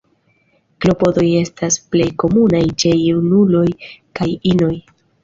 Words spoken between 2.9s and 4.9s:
junuloj kaj inoj.